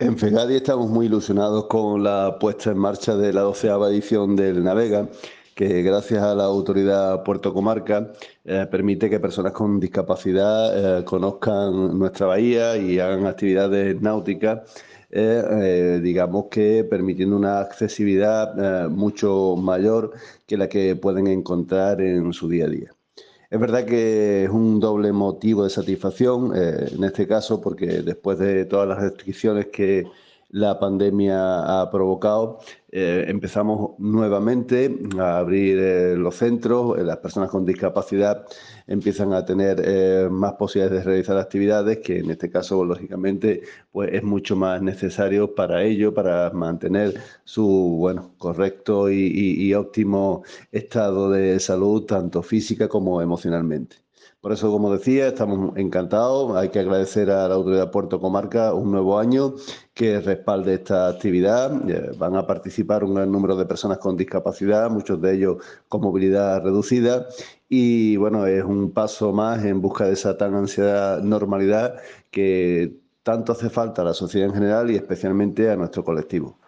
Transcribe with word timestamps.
En 0.00 0.16
Fegadi 0.16 0.54
estamos 0.54 0.88
muy 0.88 1.06
ilusionados 1.06 1.66
con 1.66 2.04
la 2.04 2.38
puesta 2.38 2.70
en 2.70 2.78
marcha 2.78 3.16
de 3.16 3.32
la 3.32 3.40
doceava 3.40 3.88
edición 3.90 4.36
del 4.36 4.62
Navega, 4.62 5.08
que 5.56 5.82
gracias 5.82 6.22
a 6.22 6.36
la 6.36 6.44
autoridad 6.44 7.24
Puerto 7.24 7.52
Comarca 7.52 8.12
eh, 8.44 8.64
permite 8.70 9.10
que 9.10 9.18
personas 9.18 9.50
con 9.52 9.80
discapacidad 9.80 11.00
eh, 11.00 11.04
conozcan 11.04 11.98
nuestra 11.98 12.26
bahía 12.26 12.76
y 12.76 13.00
hagan 13.00 13.26
actividades 13.26 14.00
náuticas, 14.00 14.60
eh, 15.10 15.98
digamos 16.00 16.44
que 16.48 16.84
permitiendo 16.84 17.36
una 17.36 17.58
accesibilidad 17.58 18.88
mucho 18.88 19.56
mayor 19.56 20.12
que 20.46 20.56
la 20.56 20.68
que 20.68 20.94
pueden 20.94 21.26
encontrar 21.26 22.00
en 22.00 22.32
su 22.32 22.48
día 22.48 22.66
a 22.66 22.68
día. 22.68 22.97
Es 23.50 23.58
verdad 23.58 23.86
que 23.86 24.44
es 24.44 24.50
un 24.50 24.78
doble 24.78 25.10
motivo 25.12 25.64
de 25.64 25.70
satisfacción, 25.70 26.52
eh, 26.54 26.88
en 26.92 27.02
este 27.04 27.26
caso, 27.26 27.60
porque 27.62 28.02
después 28.02 28.38
de 28.38 28.66
todas 28.66 28.86
las 28.86 29.00
restricciones 29.00 29.68
que 29.68 30.06
la 30.50 30.78
pandemia 30.78 31.80
ha 31.80 31.90
provocado, 31.90 32.60
eh, 32.90 33.24
empezamos 33.28 33.98
nuevamente 33.98 34.98
a 35.18 35.38
abrir 35.38 35.78
eh, 35.78 36.16
los 36.16 36.36
centros, 36.36 36.98
las 36.98 37.18
personas 37.18 37.50
con 37.50 37.64
discapacidad 37.64 38.46
empiezan 38.86 39.32
a 39.34 39.44
tener 39.44 40.30
más 40.30 40.54
posibilidades 40.54 41.04
de 41.04 41.10
realizar 41.10 41.36
actividades 41.38 41.98
que 41.98 42.18
en 42.20 42.30
este 42.30 42.50
caso, 42.50 42.84
lógicamente, 42.84 43.62
pues 43.92 44.10
es 44.12 44.22
mucho 44.22 44.56
más 44.56 44.80
necesario 44.82 45.54
para 45.54 45.82
ello, 45.82 46.14
para 46.14 46.50
mantener 46.50 47.14
su 47.44 47.66
bueno, 47.98 48.34
correcto 48.38 49.10
y 49.10 49.74
óptimo 49.74 50.42
estado 50.72 51.30
de 51.30 51.60
salud, 51.60 52.04
tanto 52.06 52.42
física 52.42 52.88
como 52.88 53.20
emocionalmente. 53.20 53.96
Por 54.40 54.52
eso, 54.52 54.70
como 54.70 54.92
decía, 54.92 55.28
estamos 55.28 55.76
encantados. 55.76 56.56
Hay 56.56 56.68
que 56.68 56.78
agradecer 56.78 57.28
a 57.30 57.48
la 57.48 57.54
autoridad 57.56 57.90
Puerto 57.90 58.20
Comarca 58.20 58.72
un 58.72 58.92
nuevo 58.92 59.18
año 59.18 59.54
que 59.92 60.20
respalde 60.20 60.74
esta 60.74 61.08
actividad. 61.08 61.90
Eh, 61.90 62.12
van 62.16 62.36
a 62.36 62.46
participar 62.46 62.77
un 62.82 63.14
gran 63.14 63.30
número 63.30 63.56
de 63.56 63.66
personas 63.66 63.98
con 63.98 64.16
discapacidad, 64.16 64.90
muchos 64.90 65.20
de 65.20 65.34
ellos 65.34 65.56
con 65.88 66.00
movilidad 66.02 66.62
reducida. 66.62 67.26
Y 67.68 68.16
bueno, 68.16 68.46
es 68.46 68.64
un 68.64 68.92
paso 68.92 69.32
más 69.32 69.64
en 69.64 69.80
busca 69.80 70.06
de 70.06 70.12
esa 70.14 70.36
tan 70.36 70.54
ansiada 70.54 71.20
normalidad 71.20 71.96
que 72.30 73.00
tanto 73.22 73.52
hace 73.52 73.70
falta 73.70 74.02
a 74.02 74.06
la 74.06 74.14
sociedad 74.14 74.48
en 74.48 74.54
general 74.54 74.90
y 74.90 74.96
especialmente 74.96 75.70
a 75.70 75.76
nuestro 75.76 76.04
colectivo. 76.04 76.58